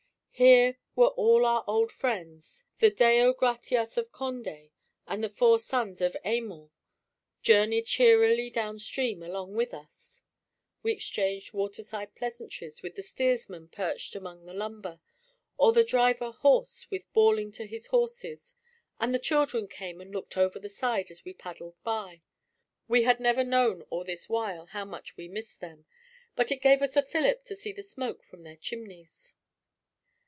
[0.33, 4.71] Here were all our old friends; the Deo Gratias of Condé
[5.05, 6.71] and the Four Sons of Aymon
[7.43, 10.23] journeyed cheerily down stream along with us;
[10.81, 14.99] we exchanged waterside pleasantries with the steersman perched among the lumber,
[15.57, 18.55] or the driver hoarse with bawling to his horses;
[18.99, 22.23] and the children came and looked over the side as we paddled by.
[22.87, 25.85] We had never known all this while how much we missed them;
[26.35, 29.35] but it gave us a fillip to see the smoke from their chimneys.